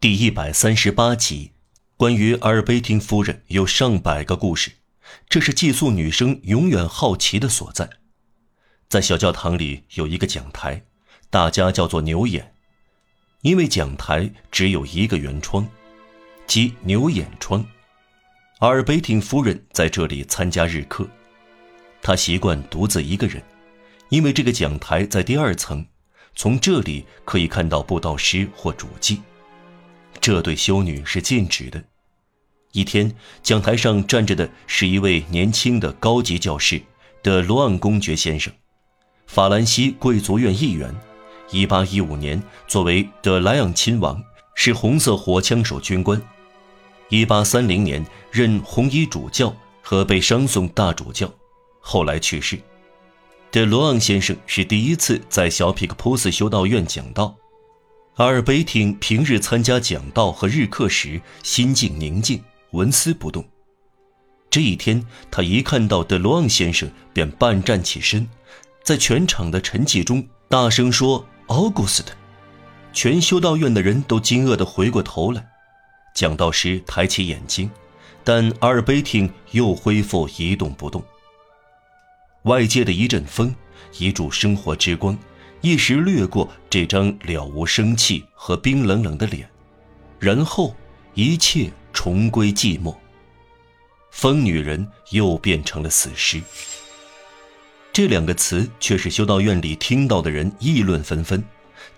[0.00, 1.52] 第一百三十八集，
[1.98, 4.72] 关于阿尔贝汀夫人有上百个故事，
[5.28, 7.86] 这是寄宿女生永远好奇的所在。
[8.88, 10.86] 在小教堂里有一个讲台，
[11.28, 12.54] 大家叫做牛眼，
[13.42, 15.68] 因为讲台只有一个圆窗，
[16.46, 17.62] 即牛眼窗。
[18.60, 21.06] 阿尔贝汀夫人在这里参加日课，
[22.00, 23.42] 她习惯独自一个人，
[24.08, 25.86] 因为这个讲台在第二层。
[26.34, 29.20] 从这里可以看到布道师或主祭，
[30.20, 31.82] 这对修女是禁止的。
[32.72, 36.80] 一天，讲台上站着的是一位年轻的高级教士
[37.22, 38.52] 德罗昂公爵先生，
[39.26, 40.94] 法兰西贵族院议员。
[41.50, 44.22] 1815年，作为德莱昂亲王，
[44.54, 46.22] 是红色火枪手军官。
[47.08, 49.52] 1830年，任红衣主教
[49.82, 51.28] 和被商颂大主教，
[51.80, 52.56] 后来去世。
[53.50, 57.34] 德罗昂先生是第一次在小皮克普斯修道院讲道。
[58.20, 63.42] 阿尔贝汀平日参加讲道和日课时，心境宁静，纹丝不动。
[64.50, 68.28] 这一天，他一看到德罗昂先生，便半站起身，
[68.84, 72.08] 在全场的沉寂中大声说：“August。”
[72.92, 75.42] 全修道院的人都惊愕地回过头来。
[76.14, 77.70] 讲道师抬起眼睛，
[78.22, 81.02] 但阿尔贝汀又恢复一动不动。
[82.42, 83.56] 外界的一阵风，
[83.96, 85.18] 一柱生活之光，
[85.62, 89.48] 一时掠过这张了无生气和冰冷冷的脸，
[90.18, 90.74] 然后
[91.14, 92.94] 一切重归寂寞。
[94.10, 96.42] 疯女人又变成了死尸。
[97.92, 101.44] 这两个词却是修道院里听到的人议论纷纷。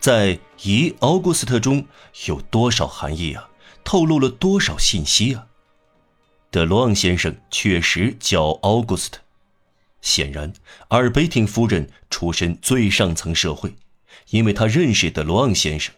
[0.01, 1.87] 在“姨奥古斯特”中
[2.27, 3.49] 有多少含义啊？
[3.85, 5.47] 透露了多少信息啊？
[6.51, 9.22] 德罗昂先生确实叫奥古斯特。
[10.03, 10.53] 显然，
[10.89, 13.77] 阿尔贝汀夫人出身最上层社会，
[14.28, 15.95] 因为她认识德罗昂先生。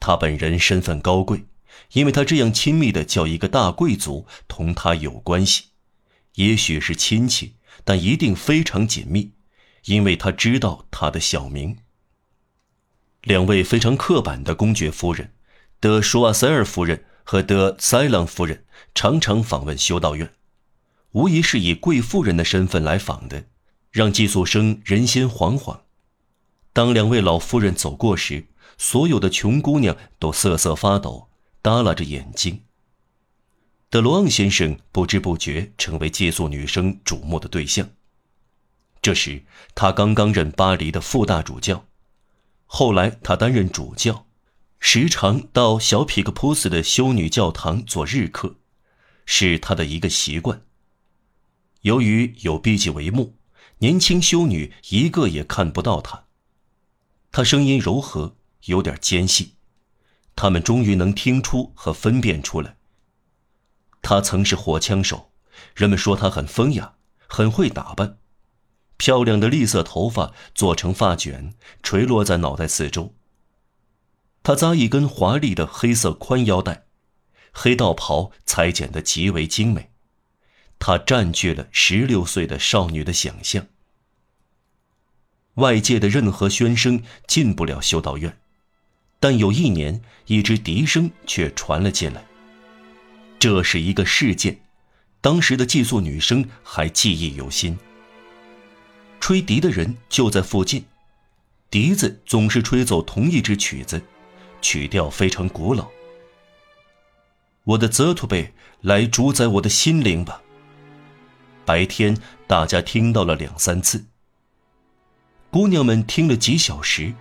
[0.00, 1.46] 他本人身份高贵，
[1.92, 5.68] 因为他这样亲密的叫一个大贵族同他有关系，
[6.34, 9.32] 也许是亲戚，但一定非常紧密，
[9.86, 11.78] 因为他知道他的小名。
[13.22, 15.32] 两位非常刻板的公爵夫人，
[15.80, 20.34] 德舒瓦塞尔夫人和德塞朗夫人，常常访问修道院。
[21.14, 23.46] 无疑是以贵妇人的身份来访的，
[23.92, 25.82] 让寄宿生人心惶惶。
[26.72, 31.28] 当两位老夫人走过时，所有的穷姑娘都瑟瑟发抖，
[31.62, 32.62] 耷拉着眼睛。
[33.90, 37.88] 德罗昂先生不知不觉成为寄宿女生瞩目的对象。
[39.00, 39.44] 这时，
[39.76, 41.86] 他刚刚任巴黎的副大主教，
[42.66, 44.26] 后来他担任主教，
[44.80, 48.56] 时常到小皮克普斯的修女教堂做日课，
[49.24, 50.60] 是他的一个习惯。
[51.84, 53.36] 由于有闭记帷幕，
[53.78, 56.24] 年轻修女一个也看不到他。
[57.30, 59.56] 他声音柔和，有点尖细，
[60.34, 62.76] 他们终于能听出和分辨出来。
[64.00, 65.30] 他曾是火枪手，
[65.74, 66.94] 人们说他很风雅，
[67.26, 68.16] 很会打扮，
[68.96, 71.52] 漂亮的栗色头发做成发卷
[71.82, 73.14] 垂落在脑袋四周。
[74.42, 76.86] 他扎一根华丽的黑色宽腰带，
[77.52, 79.90] 黑道袍裁剪得极为精美。
[80.86, 83.66] 他占据了十六岁的少女的想象。
[85.54, 88.36] 外界的任何喧声进不了修道院，
[89.18, 92.22] 但有一年，一支笛声却传了进来。
[93.38, 94.60] 这是一个事件，
[95.22, 97.78] 当时的寄宿女生还记忆犹新。
[99.20, 100.84] 吹笛的人就在附近，
[101.70, 104.02] 笛子总是吹奏同一支曲子，
[104.60, 105.88] 曲调非常古老。
[107.62, 108.52] 我的泽图贝，
[108.82, 110.42] 来主宰我的心灵吧。
[111.64, 112.16] 白天，
[112.46, 114.04] 大家听到了两三次。
[115.50, 117.14] 姑娘们听了几小时，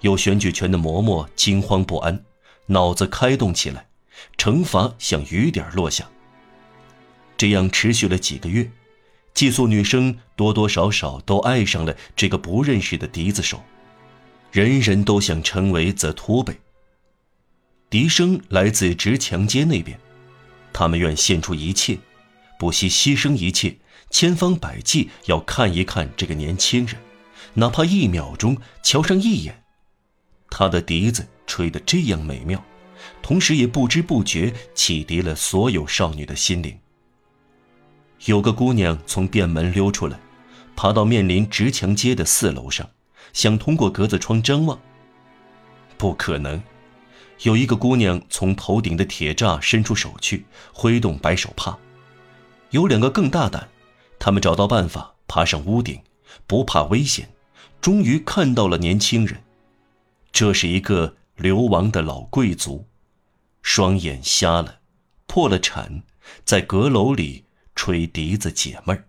[0.00, 2.24] 有选举权的嬷嬷惊慌不安，
[2.66, 3.86] 脑子开动起来，
[4.36, 6.08] 惩罚像雨点落下。
[7.36, 8.70] 这样持续了几个月，
[9.32, 13.62] 寄宿女生多多少少都爱上了这个不认识的笛子手，
[14.50, 16.58] 人人都想成为泽托贝。
[17.90, 20.00] 笛声来自直墙街那边，
[20.72, 21.98] 他们愿献出一切，
[22.58, 23.76] 不惜牺牲一切。
[24.10, 26.96] 千方百计要看一看这个年轻人，
[27.54, 29.62] 哪怕一秒钟瞧上一眼。
[30.50, 32.64] 他的笛子吹得这样美妙，
[33.22, 36.78] 同时也不知不觉启迪了所有少女的心灵。
[38.26, 40.18] 有个姑娘从便门溜出来，
[40.76, 42.88] 爬到面临直墙街的四楼上，
[43.32, 44.80] 想通过格子窗张望。
[45.98, 46.62] 不可能。
[47.42, 51.76] 有一个姑娘从头顶的铁栅伸出手去，挥动白手帕。
[52.70, 53.68] 有两个更大胆。
[54.24, 56.00] 他们找到办法爬上屋顶，
[56.46, 57.28] 不怕危险，
[57.82, 59.44] 终于看到了年轻人。
[60.32, 62.86] 这是一个流亡的老贵族，
[63.60, 64.78] 双眼瞎了，
[65.26, 66.02] 破了产，
[66.42, 67.44] 在阁楼里
[67.74, 69.04] 吹笛子解闷儿。